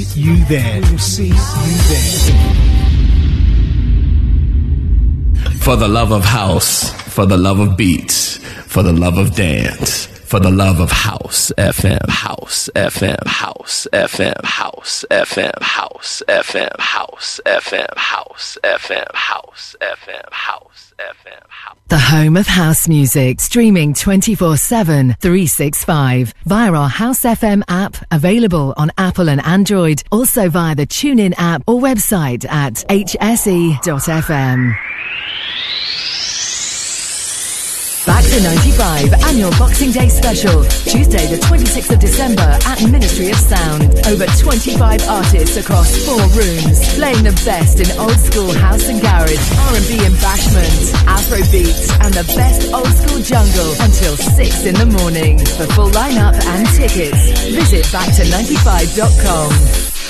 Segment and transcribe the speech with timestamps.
[0.00, 0.80] see you there.
[0.82, 2.32] We will see you there.
[5.60, 10.08] For the love of house, for the love of beats, for the love of dance,
[10.32, 17.38] for the love of house FM, house FM, house FM, house FM, house FM, house
[17.44, 21.76] FM, house FM, house FM, house FM, house.
[21.88, 28.72] The home of house music, streaming 24 7, 365 via our House FM app, available
[28.78, 34.78] on Apple and Android, also via the TuneIn app or website at hse.fm.
[38.04, 43.36] Back to 95 annual Boxing Day special, Tuesday the 26th of December at Ministry of
[43.36, 43.94] Sound.
[44.10, 49.38] Over 25 artists across four rooms, playing the best in old school house and garage,
[49.70, 54.86] R&B and bashment, Afro beats, and the best old school jungle until 6 in the
[54.98, 55.38] morning.
[55.38, 57.22] For full lineup and tickets,
[57.54, 60.01] visit back to95.com.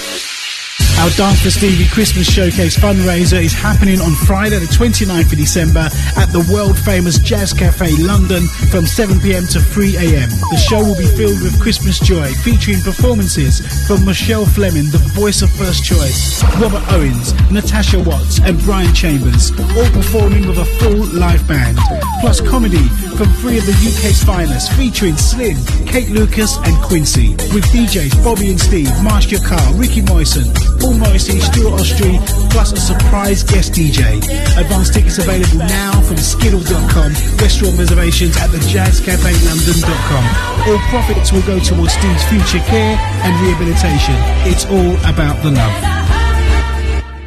[0.99, 5.89] Our Dance for Stevie Christmas Showcase fundraiser is happening on Friday, the 29th of December
[6.17, 10.31] at the world famous Jazz Cafe London from 7pm to 3am.
[10.51, 15.43] The show will be filled with Christmas joy, featuring performances from Rochelle Fleming, the voice
[15.43, 21.06] of First Choice, Robert Owens, Natasha Watts, and Brian Chambers, all performing with a full
[21.19, 21.79] live band.
[22.21, 22.87] Plus comedy
[23.19, 28.51] from three of the UK's finest, featuring Slim, Kate Lucas, and Quincy, with DJs Bobby
[28.51, 30.47] and Steve, Marsh Car, Ricky Morrison,
[30.93, 34.19] Paul Morrissey, Stuart Ostry, plus a surprise guest DJ.
[34.59, 40.25] Advance tickets available now from skiddle.com, restaurant reservations at thejazzcafelondon.com.
[40.69, 44.15] All profits will go towards Steve's future care and rehabilitation.
[44.45, 45.73] It's all about the love.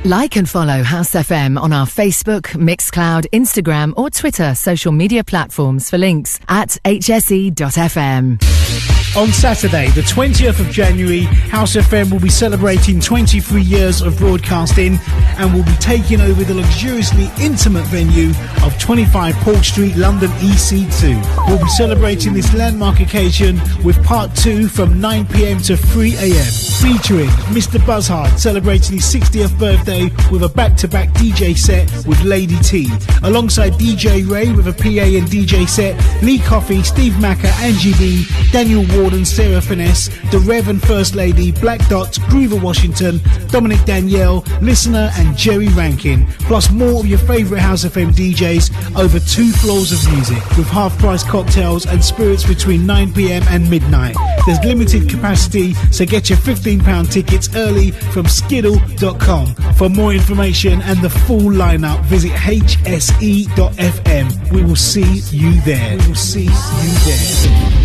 [0.05, 5.89] Like and follow House FM on our Facebook, Mixcloud, Instagram, or Twitter social media platforms
[5.89, 8.38] for links at hse.fm.
[9.17, 14.99] On Saturday, the 20th of January, House FM will be celebrating 23 years of broadcasting
[15.38, 18.31] and will be taking over the luxuriously intimate venue
[18.66, 21.47] of 25 Paul Street, London EC2.
[21.47, 27.84] We'll be celebrating this landmark occasion with part two from 9pm to 3am, featuring Mr.
[27.88, 32.89] Buzzhard celebrating his 60th birthday with a back-to-back DJ set with Lady T,
[33.23, 38.25] alongside DJ Ray with a PA and DJ set, Lee Coffey, Steve Macker, Angie B,
[38.51, 43.83] Daniel Ward and Sarah Finesse, The Rev and First Lady, Black Dots, Groover Washington, Dominic
[43.85, 49.51] Danielle, Listener and Jerry Rankin, plus more of your favourite House FM DJs over two
[49.51, 54.15] floors of music with half price cocktails and spirits between 9pm and midnight.
[54.45, 59.55] There's limited capacity, so get your £15 tickets early from skiddle.com.
[59.75, 63.45] For more information and the full lineup, visit hse.fm.
[64.51, 65.97] We will see you there.
[65.97, 66.49] We will see you
[67.05, 67.84] there.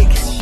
[0.07, 0.41] big.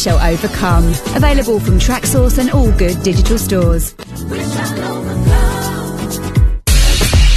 [0.01, 0.87] shall overcome.
[1.15, 3.93] Available from Traxsource and all good digital stores.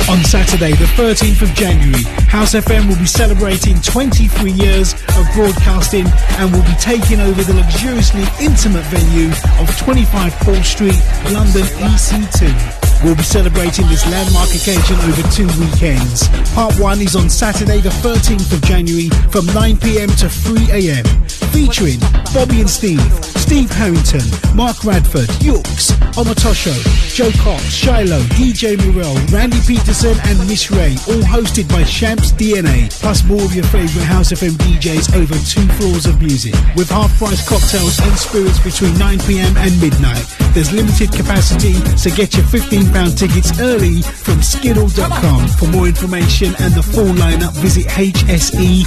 [0.09, 6.07] On Saturday, the 13th of January, House FM will be celebrating 23 years of broadcasting
[6.39, 9.31] and will be taking over the luxuriously intimate venue
[9.61, 11.01] of 25 Paul Street,
[11.33, 12.84] London EC2.
[13.05, 16.27] We'll be celebrating this landmark occasion over two weekends.
[16.55, 21.05] Part 1 is on Saturday, the 13th of January from 9pm to 3am,
[21.53, 22.01] featuring
[22.33, 23.05] Bobby and Steve,
[23.37, 24.25] Steve Harrington,
[24.57, 26.73] Mark Radford, Yooks, Omotosho,
[27.15, 32.89] Joe Cox, Shiloh, DJ Morel, Randy Peterson, and Miss Ray, all hosted by Shamps DNA,
[33.01, 37.47] plus more of your favourite House FM DJs over two floors of music, with half-price
[37.47, 40.25] cocktails and spirits between 9pm and midnight.
[40.55, 45.49] There's limited capacity, so get your 15 £15 tickets early from skiddle.com.
[45.49, 48.85] For more information and the full lineup, visit hse.fm.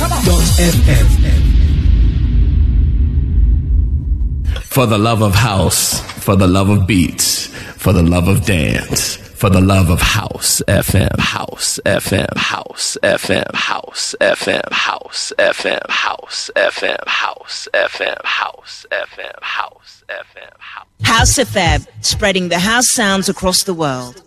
[4.63, 9.18] For the love of house, for the love of beats, for the love of dance,
[9.38, 16.51] for the love of house FM, house FM, house FM, house FM, house FM, house
[16.57, 20.92] FM, house FM, house FM, house FM, house.
[21.00, 24.24] FM house FM, spreading the house sounds across the world.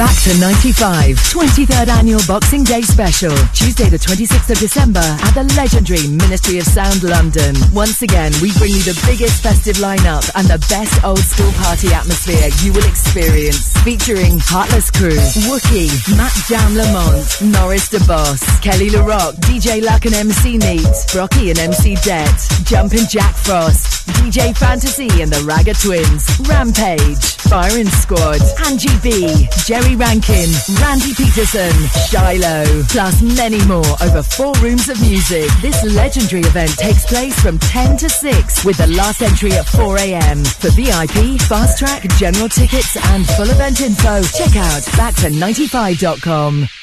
[0.00, 5.44] Back to 95, 23rd annual Boxing Day special, Tuesday the 26th of December at the
[5.60, 7.54] legendary Ministry of Sound London.
[7.74, 11.92] Once again, we bring you the biggest festive lineup and the best old school party
[11.92, 13.76] atmosphere you will experience.
[13.84, 17.20] Featuring Heartless Crew, Wookie, Matt Jam Lamont,
[17.52, 23.04] Norris DeBoss, Kelly Le Roc, DJ Luck and MC Neat, Brockie and MC Det, Jumpin'
[23.04, 30.50] Jack Frost, DJ Fantasy and the Ragga Twins, Rampage, Firing Squad, Angie B, Jerry Rankin,
[30.80, 31.72] Randy Peterson,
[32.08, 35.48] Shiloh, plus many more over four rooms of music.
[35.60, 39.98] This legendary event takes place from 10 to 6 with the last entry at 4
[39.98, 40.44] a.m.
[40.44, 46.79] For VIP, fast track, general tickets and full event info, check out back to95.com.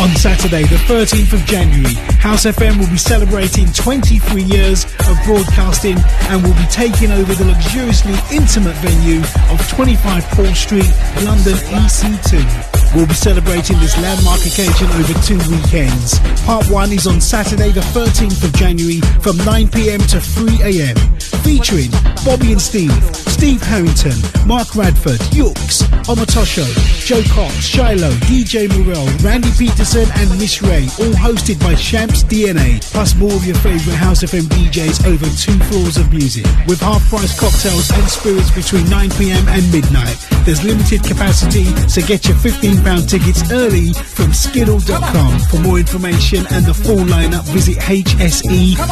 [0.00, 5.96] On Saturday, the 13th of January, House FM will be celebrating 23 years of broadcasting
[6.28, 10.90] and will be taking over the luxuriously intimate venue of 25 Paul Street,
[11.22, 12.74] London EC2.
[12.94, 16.18] We'll be celebrating this landmark occasion over two weekends.
[16.44, 20.96] Part one is on Saturday, the 13th of January from 9 pm to 3 am,
[21.42, 21.90] featuring
[22.24, 24.14] Bobby and Steve, Steve Harrington,
[24.46, 26.64] Mark Radford, Yooks, Omotosho,
[27.04, 29.50] Joe Cox, Shiloh, DJ Morel, Randy
[29.84, 34.22] Peterson, and Miss Ray, all hosted by Champs DNA, plus more of your favourite House
[34.22, 36.46] FM DJs over two floors of music.
[36.66, 40.16] With half price cocktails and spirits between 9 pm and midnight.
[40.46, 45.38] There's limited capacity, so get your 15 £15 tickets early from skiddle.com.
[45.50, 48.86] For more information and the full lineup, visit hse.fm.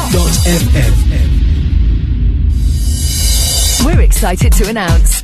[3.83, 5.23] We're excited to announce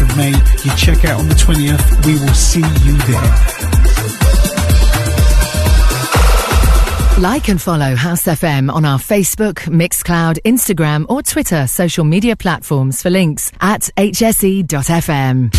[0.00, 0.30] of May.
[0.30, 2.06] You check out on the 20th.
[2.06, 3.60] We will see you there.
[7.20, 13.02] Like and follow House FM on our Facebook, Mixcloud, Instagram, or Twitter social media platforms
[13.02, 15.50] for links at hse.fm.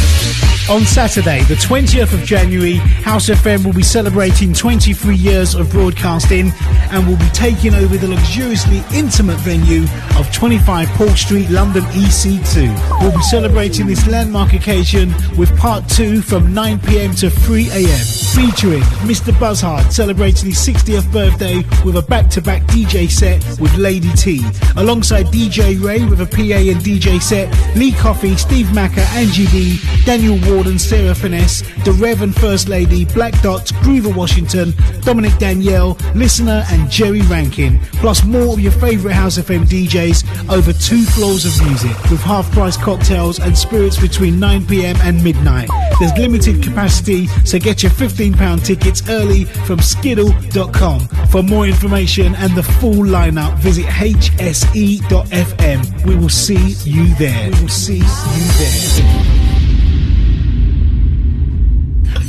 [0.69, 6.53] On Saturday, the 20th of January, House FM will be celebrating 23 years of broadcasting
[6.91, 9.83] and will be taking over the luxuriously intimate venue
[10.17, 13.01] of 25 Paul Street, London EC2.
[13.01, 18.05] We'll be celebrating this landmark occasion with part two from 9 pm to 3 am,
[18.33, 19.37] featuring Mr.
[19.37, 24.41] Buzzhard celebrating his 60th birthday with a back to back DJ set with Lady T,
[24.77, 29.79] alongside DJ Ray with a PA and DJ set, Lee Coffee, Steve Macker, Angie D,
[30.05, 36.63] Daniel Warden, Sarah Finesse, The Rev First Lady, Black Dots, Groover Washington, Dominic Danielle, Listener,
[36.69, 37.79] and Jerry Rankin.
[37.93, 42.51] Plus more of your favourite House FM DJs over two floors of music with half
[42.51, 45.69] price cocktails and spirits between 9pm and midnight.
[45.99, 51.07] There's limited capacity, so get your £15 tickets early from skiddle.com.
[51.29, 55.01] For more information and the full lineup, visit hse.fm.
[56.05, 57.51] We will see you there.
[57.51, 59.40] We will see you there.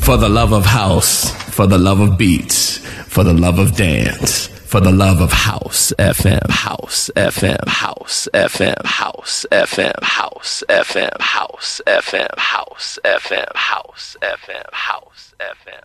[0.05, 4.49] For the love of house, for the love of beats, for the love of dance,
[4.49, 11.13] for the love of house FM, house FM, house FM, house FM, house FM, house
[11.17, 15.33] FM, house FM, house FM, house FM, house.
[15.43, 15.83] FM.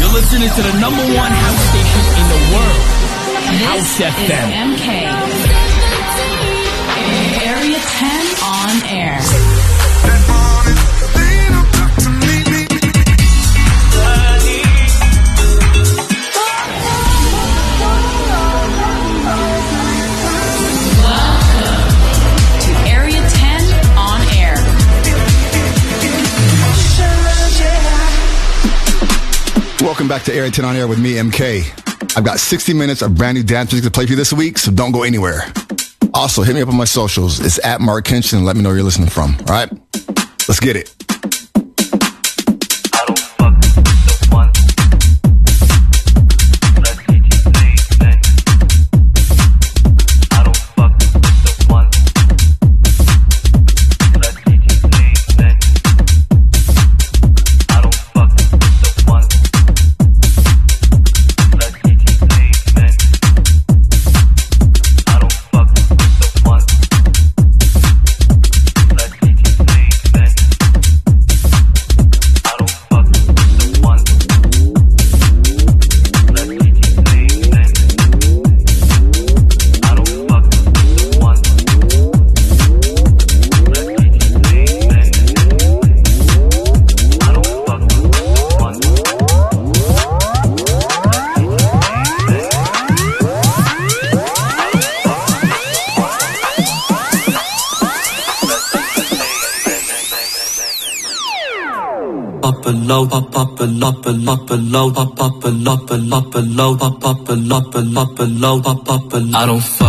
[0.00, 2.82] You're listening to the number one house station in the world.
[3.62, 4.46] House FM.
[4.74, 4.86] MK.
[7.46, 9.51] Area 10 on air.
[30.02, 32.16] Welcome back to 10 on Air with me, MK.
[32.16, 34.58] I've got 60 minutes of brand new dance music to play for you this week,
[34.58, 35.42] so don't go anywhere.
[36.12, 37.38] Also, hit me up on my socials.
[37.38, 39.36] It's at Marc Kinchen let me know where you're listening from.
[39.46, 39.70] All right?
[40.48, 41.01] Let's get it.
[103.82, 107.28] up and up and low, up up and up and up and low, up up
[107.28, 109.34] and up and up and low, up up and.
[109.34, 109.81] I don't.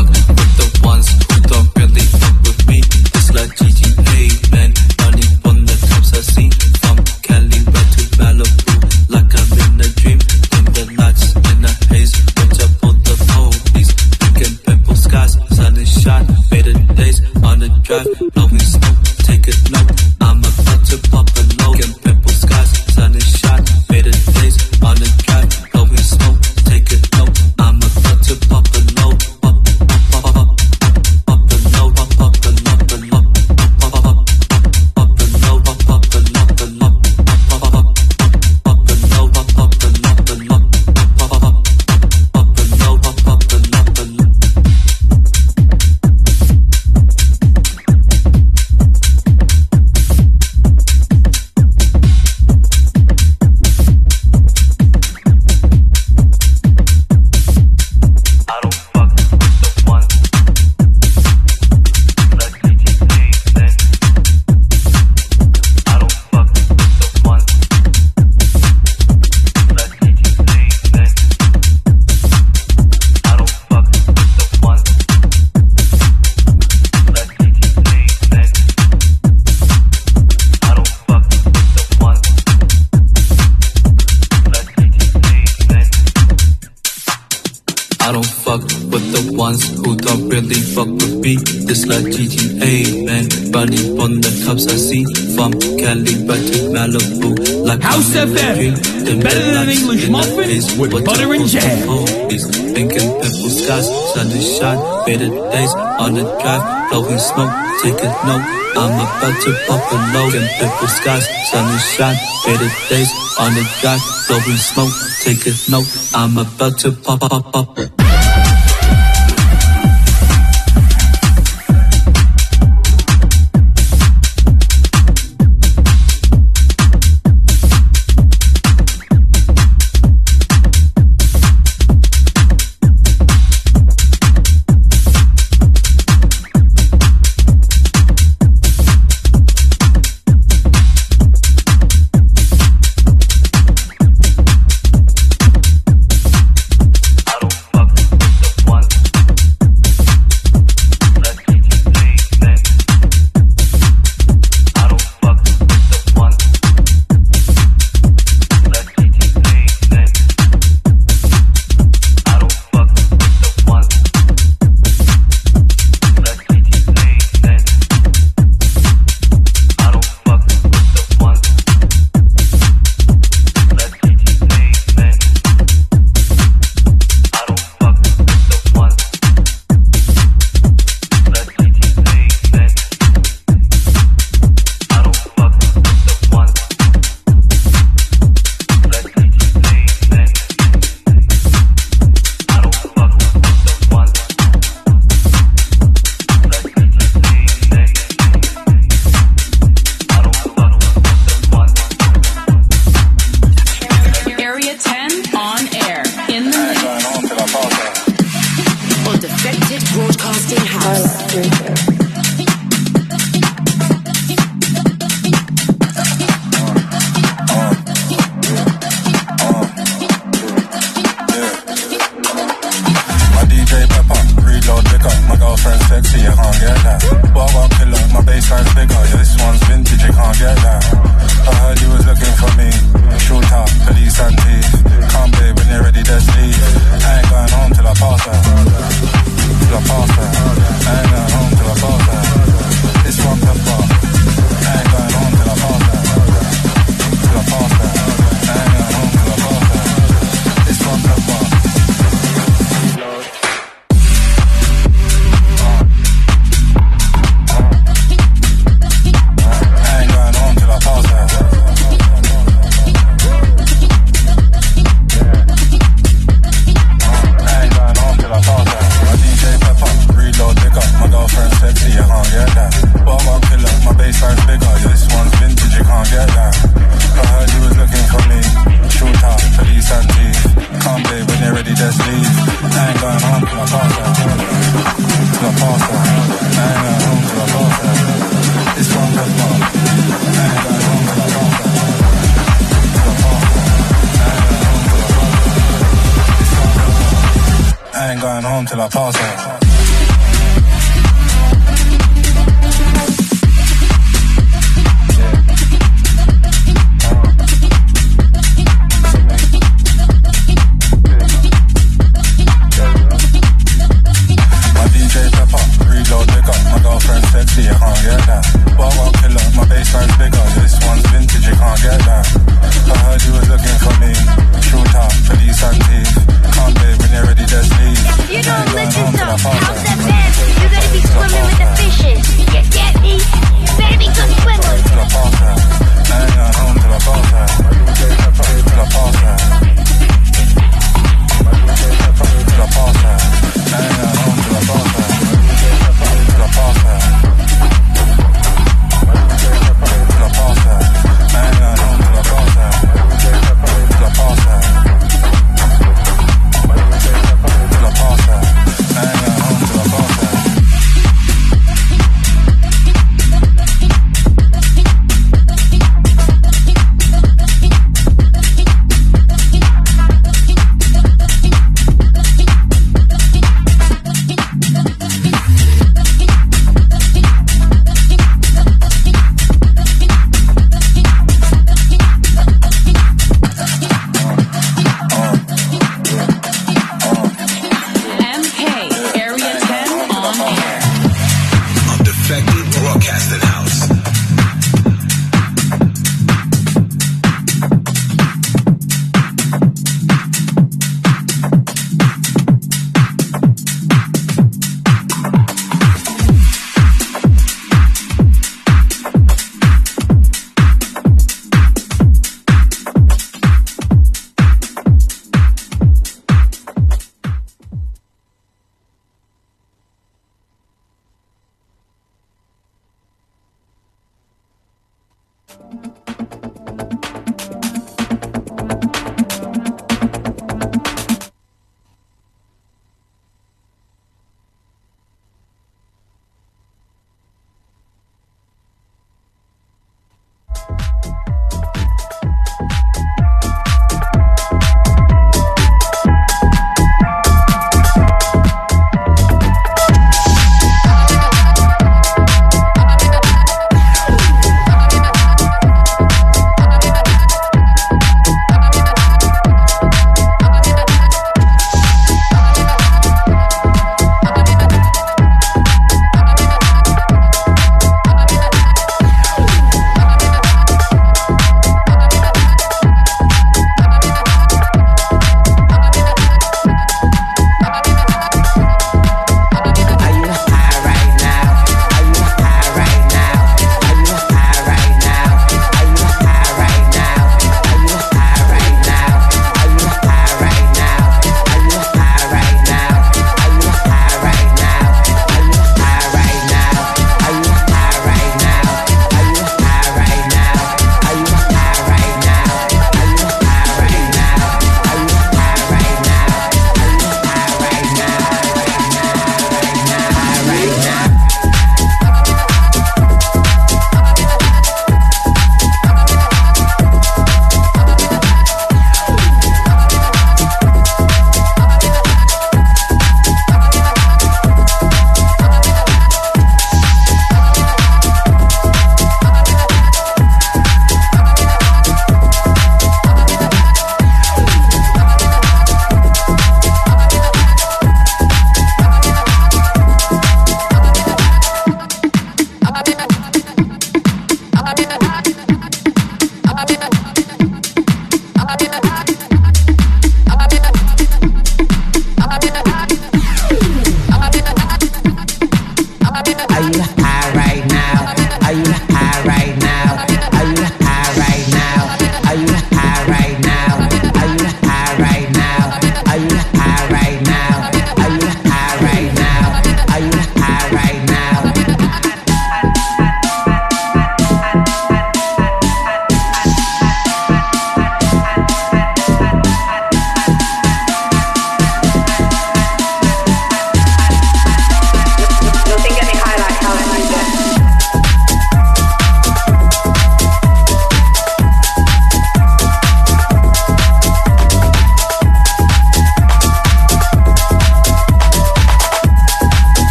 [107.84, 108.46] Take a note.
[108.76, 112.18] I'm about to pop a load and purple skies, sun is shine.
[112.46, 114.02] Better days on the drive.
[114.28, 115.88] Blowing smoke, take a note.
[116.16, 117.73] I'm about to pop, pop, pop.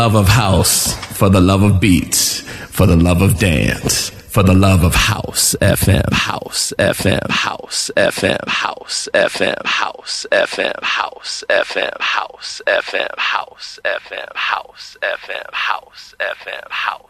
[0.00, 2.40] love of house, for the love of beats,
[2.70, 8.48] for the love of dance, for the love of house FM, house FM, house FM,
[8.48, 17.09] house FM, house FM, house FM, house FM, house FM, house FM, house FM, house.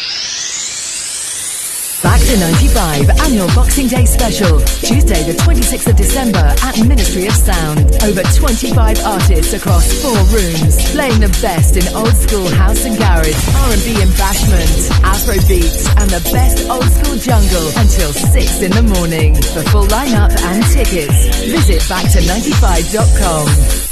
[2.03, 7.33] Back to 95 annual Boxing Day special, Tuesday the 26th of December at Ministry of
[7.33, 7.79] Sound.
[8.03, 13.37] Over 25 artists across four rooms, playing the best in old school house and garage,
[13.69, 18.81] R&B and bashment, Afro beats, and the best old school jungle until 6 in the
[18.97, 19.35] morning.
[19.53, 21.13] For full lineup and tickets,
[21.45, 23.90] visit backto95.com.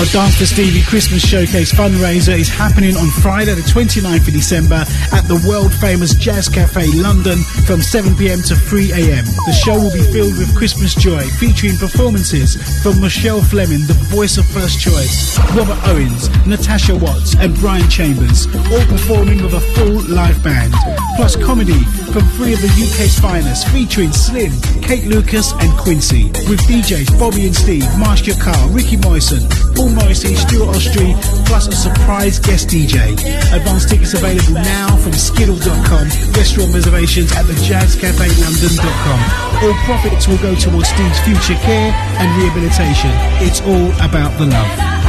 [0.00, 4.86] Our Dance for Stevie Christmas Showcase fundraiser is happening on Friday, the 29th of December
[5.12, 7.36] at the world famous Jazz Cafe London
[7.68, 9.28] from 7pm to 3am.
[9.44, 14.38] The show will be filled with Christmas joy, featuring performances from Rochelle Fleming, the voice
[14.38, 20.00] of First Choice, Robert Owens, Natasha Watts, and Brian Chambers, all performing with a full
[20.08, 20.72] live band.
[21.16, 26.64] Plus comedy from three of the UK's finest, featuring Slim, Kate Lucas, and Quincy, with
[26.64, 29.44] DJs Bobby and Steve, Marcia Carr, Ricky Morrison,
[29.76, 31.14] Paul Morrissey, Stuart Ostry,
[31.46, 33.12] plus a surprise guest DJ.
[33.54, 39.64] Advance tickets available now from skiddle.com, restaurant reservations at the thejazzcafelondon.com.
[39.64, 43.10] All profits will go towards Steve's future care and rehabilitation.
[43.46, 45.00] It's all about the love.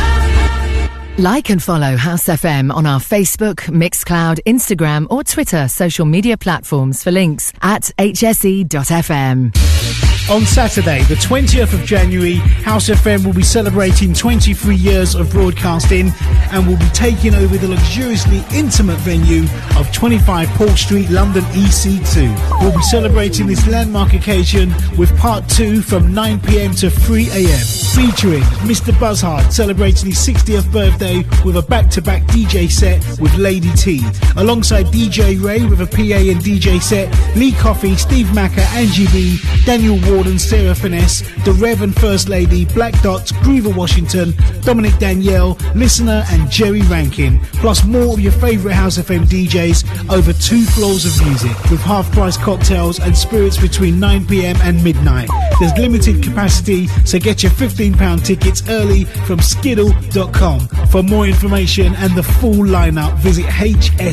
[1.17, 7.03] Like and follow House FM on our Facebook, Mixcloud, Instagram, or Twitter social media platforms
[7.03, 10.10] for links at hse.fm.
[10.29, 16.13] On Saturday, the 20th of January, House FM will be celebrating 23 years of broadcasting
[16.51, 19.43] and will be taking over the luxuriously intimate venue
[19.77, 22.61] of 25 Paul Street, London EC2.
[22.61, 27.65] We'll be celebrating this landmark occasion with part two from 9 pm to 3 am,
[27.93, 28.97] featuring Mr.
[28.97, 34.01] Buzzhard celebrating his 60th birthday with a back to back DJ set with Lady T,
[34.37, 39.37] alongside DJ Ray with a PA and DJ set, Lee Coffey, Steve Macker, Angie B,
[39.65, 44.95] Daniel Ward Gordon, Sarah Finesse, The Rev and First Lady, Black Dots, Groover Washington, Dominic
[44.99, 47.39] Danielle, Listener, and Jerry Rankin.
[47.53, 52.11] Plus more of your favourite House FM DJs over two floors of music with half
[52.11, 55.27] price cocktails and spirits between 9pm and midnight.
[55.59, 60.67] There's limited capacity, so get your £15 tickets early from skiddle.com.
[60.91, 64.05] For more information and the full lineup, visit hse.fm.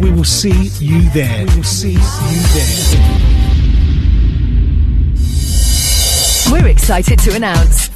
[0.00, 1.44] We will see you there.
[1.44, 1.98] We will see you
[2.54, 3.35] there.
[6.50, 7.95] We're excited to announce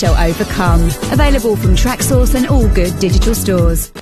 [0.00, 0.86] shall overcome.
[1.12, 3.92] Available from Traxsource and all good digital stores.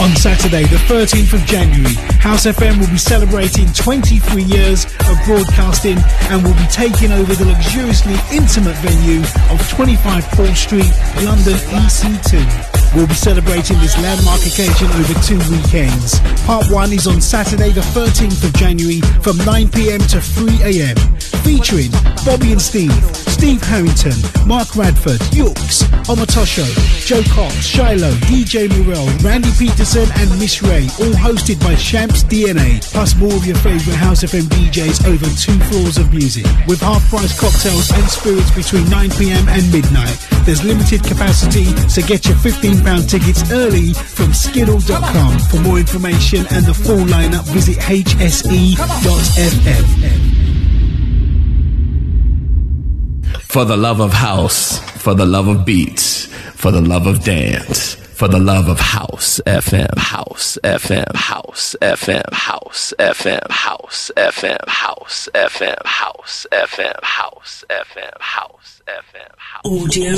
[0.00, 5.98] On Saturday, the 13th of January, House FM will be celebrating 23 years of broadcasting
[6.30, 10.92] and will be taking over the luxuriously intimate venue of 25 Paul Street,
[11.22, 12.67] London EC2.
[12.94, 16.18] We'll be celebrating this landmark occasion over two weekends.
[16.46, 20.98] Part 1 is on Saturday, the 13th of January from 9pm to 3am,
[21.44, 21.90] featuring
[22.24, 22.92] Bobby and Steve,
[23.38, 24.18] Steve Harrington,
[24.48, 26.66] Mark Radford, Yooks, Omotosho,
[27.06, 32.82] Joe Cox, Shiloh, DJ Morel, Randy Peterson, and Miss Ray, all hosted by Shamps DNA,
[32.92, 37.08] plus more of your favourite House FM DJs over two floors of music, with half
[37.08, 40.18] price cocktails and spirits between 9pm and midnight.
[40.44, 45.38] There's limited capacity, so get your £15 tickets early from skiddle.com.
[45.38, 48.78] For more information and the full lineup, visit hse.fm.
[53.48, 57.94] For the love of house, for the love of beats, for the love of dance,
[57.94, 65.30] for the love of house FM, house FM, house FM, house FM, house FM, house
[65.34, 69.64] FM, house FM, house FM, house FM, house.
[69.64, 70.12] Audio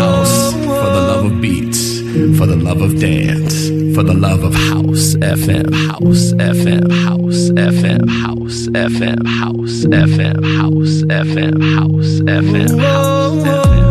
[0.00, 2.00] house for the love of beats,
[2.38, 8.08] for the love of dance, for the love of house FM, house FM, house FM,
[8.24, 12.80] house FM, house FM, house FM, house FM, house FM.
[12.80, 13.89] House, FM.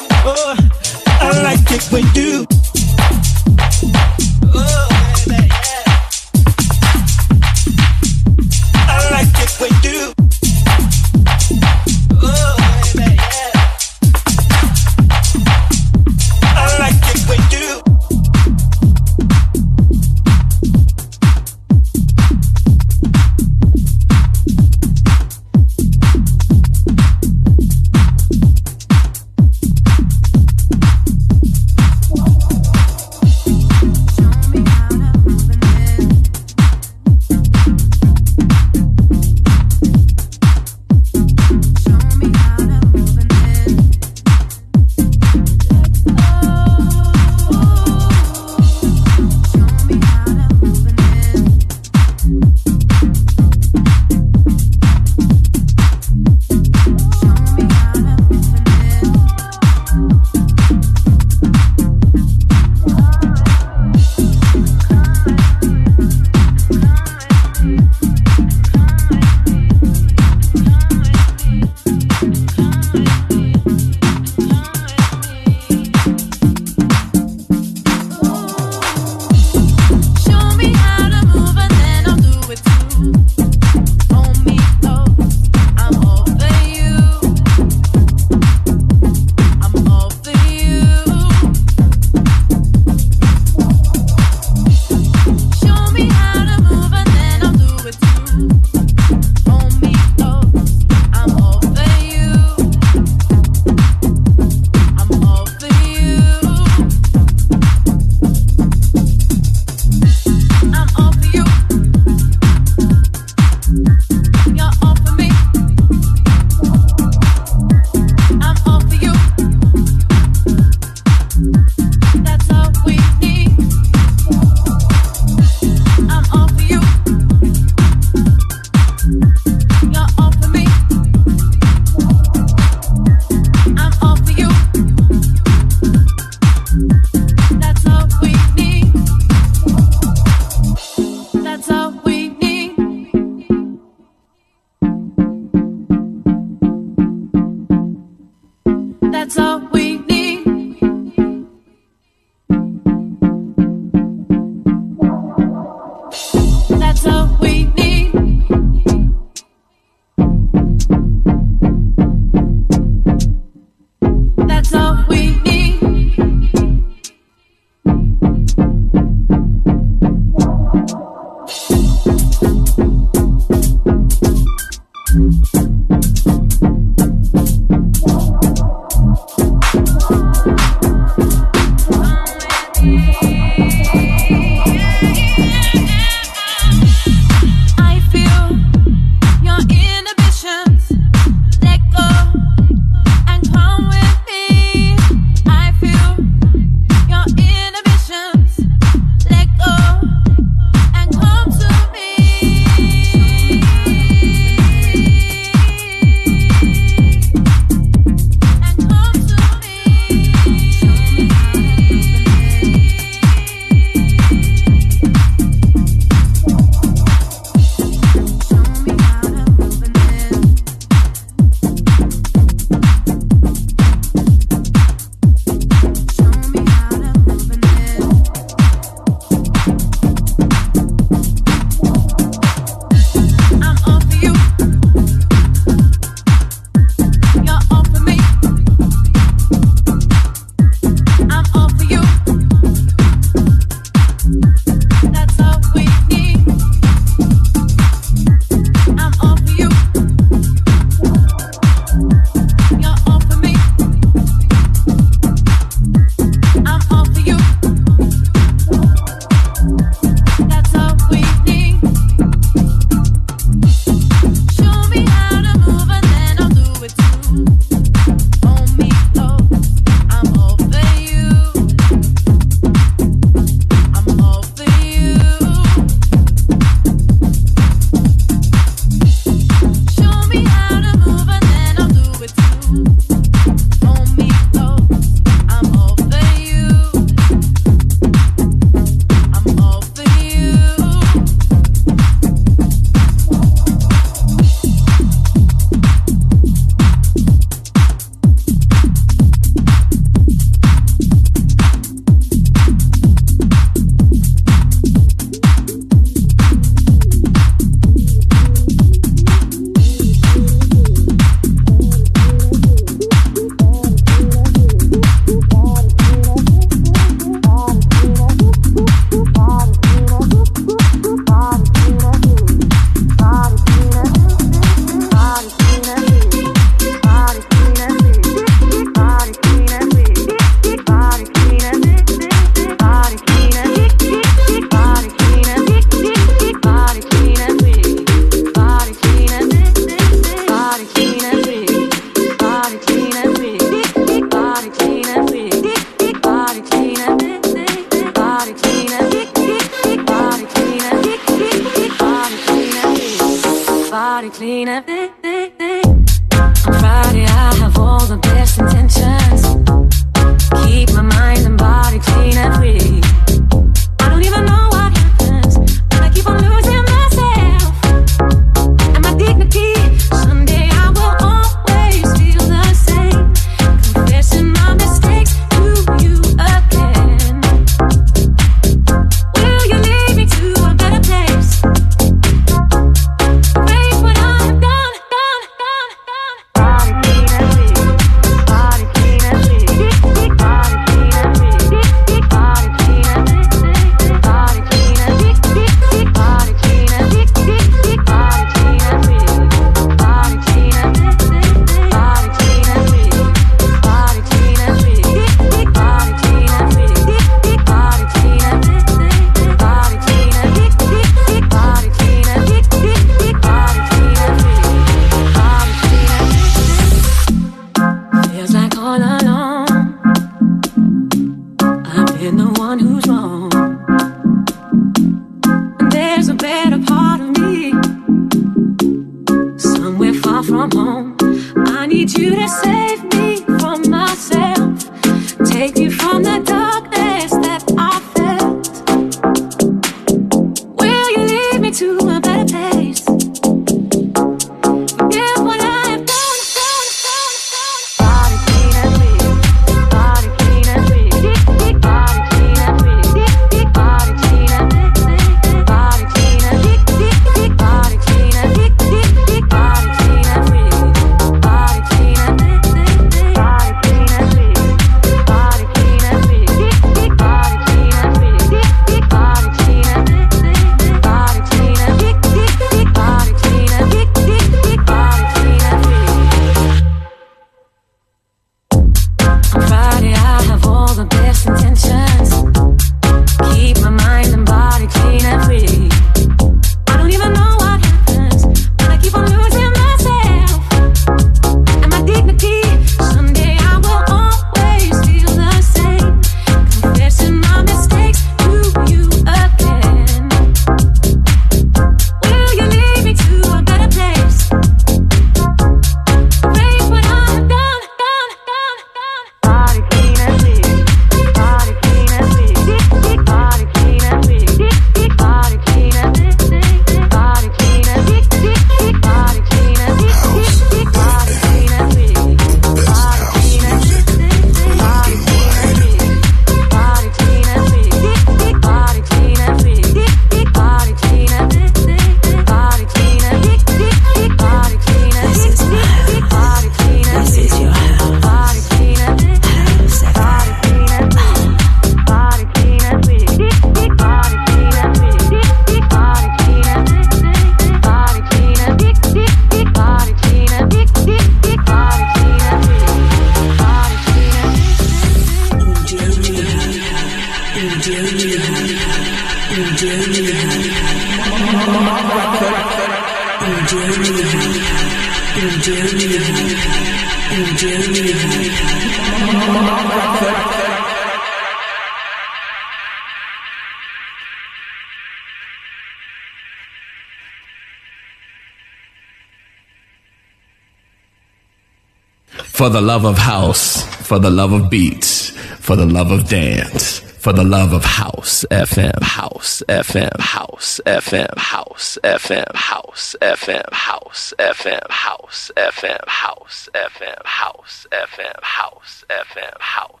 [582.86, 587.42] love of house, for the love of beats, for the love of dance, for the
[587.42, 595.52] love of house FM, house FM, house FM, house FM, house FM, house FM, house
[595.58, 600.00] FM, house FM, house FM, house FM, house.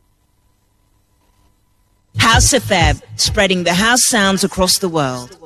[2.18, 5.36] House FM, spreading the house sounds across the world.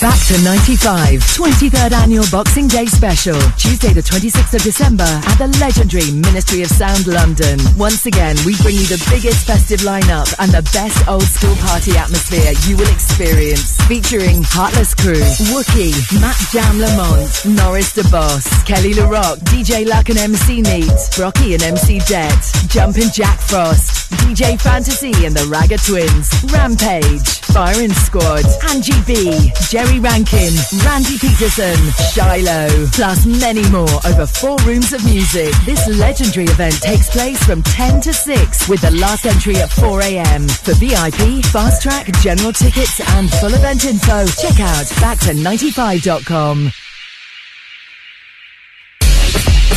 [0.00, 5.48] Back to 95, 23rd Annual Boxing Day Special, Tuesday the 26th of December at the
[5.58, 7.58] legendary Ministry of Sound London.
[7.76, 11.98] Once again, we bring you the biggest festive lineup and the best old school party
[11.98, 13.74] atmosphere you will experience.
[13.90, 15.18] Featuring Heartless Crew,
[15.50, 17.26] Wookie, Matt Jam Lamont,
[17.58, 22.38] Norris Da Boss, Kelly Le Roc, DJ Luck and MC Neat, Brockie and MC Jet,
[22.70, 29.87] Jumpin' Jack Frost, DJ Fantasy and the Ragga Twins, Rampage, Firing Squad, Angie B, Jerry
[29.96, 30.52] Rankin,
[30.84, 31.76] Randy Peterson,
[32.12, 35.52] Shiloh, plus many more over four rooms of music.
[35.64, 40.02] This legendary event takes place from 10 to 6 with the last entry at 4
[40.02, 40.46] a.m.
[40.46, 46.70] For VIP, fast track, general tickets, and full event info, check out back to95.com.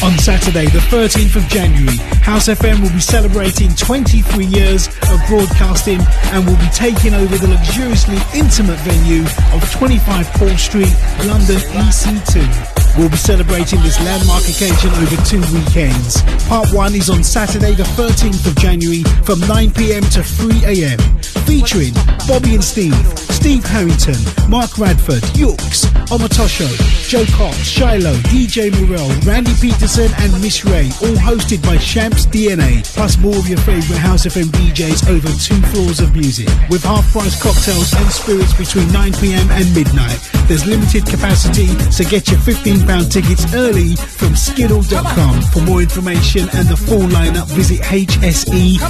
[0.04, 6.00] On Saturday, the 13th of January, House FM will be celebrating 23 years of broadcasting
[6.34, 9.22] and will be taking over the luxuriously intimate venue
[9.54, 10.96] of 25 Paul Street,
[11.28, 12.71] London EC2.
[12.98, 16.22] We'll be celebrating this landmark occasion over two weekends.
[16.48, 21.00] Part 1 is on Saturday, the 13th of January from 9pm to 3am,
[21.48, 21.94] featuring
[22.28, 24.20] Bobby and Steve, Steve Harrington,
[24.50, 26.68] Mark Radford, Yooks, Omotosho,
[27.08, 32.84] Joe Cox, Shiloh, DJ Morel, Randy Peterson, and Miss Ray, all hosted by Shamps DNA,
[32.94, 36.48] plus more of your favourite House FM DJs over two floors of music.
[36.70, 40.20] With half price cocktails and spirits between 9pm and midnight.
[40.52, 45.42] There's limited capacity, so get your £15 tickets early from skiddle.com.
[45.44, 48.82] For more information and the full lineup, visit hse.fm.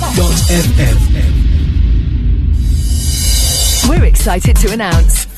[3.88, 5.28] We're excited to announce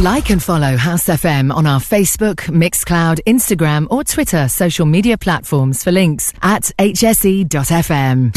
[0.00, 5.82] Like and follow House FM on our Facebook, Mixcloud, Instagram, or Twitter social media platforms
[5.82, 8.36] for links at hse.fm.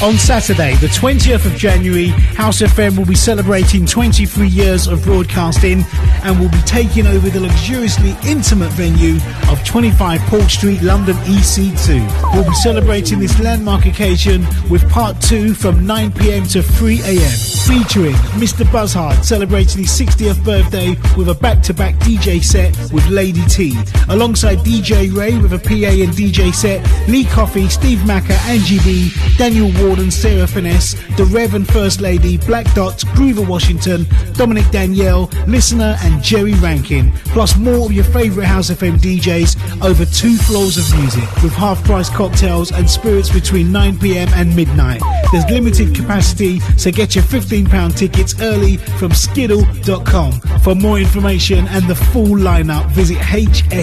[0.00, 5.84] On Saturday, the 20th of January, House FM will be celebrating 23 years of broadcasting
[6.22, 9.18] and will be taking over the luxuriously intimate venue
[9.50, 12.32] of 25 Paul Street, London EC2.
[12.32, 18.70] We'll be celebrating this landmark occasion with part two from 9pm to 3am, featuring Mr.
[18.72, 20.77] Buzzhard celebrating his 60th birthday
[21.16, 23.76] with a back-to-back DJ set with Lady T,
[24.08, 29.10] alongside DJ Ray with a PA and DJ set, Lee Coffey, Steve Macker, Angie B,
[29.36, 35.28] Daniel Warden, Sarah Finesse, The Rev and First Lady, Black Dots, Groover Washington, Dominic Danielle,
[35.46, 40.78] Listener, and Jerry Rankin, plus more of your favourite House FM DJs over two floors
[40.78, 45.02] of music with half-price cocktails and spirits between 9pm and midnight.
[45.32, 50.32] There's limited capacity, so get your £15 tickets early from skiddle.com.
[50.68, 53.78] For more information and the full lineup, visit hse.fm.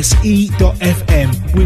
[1.55, 1.63] We